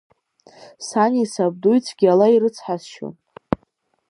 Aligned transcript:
Сани 0.87 1.23
сабдуи 1.33 1.79
цәгьала 1.85 2.27
ирыцҳасшьон. 2.29 3.15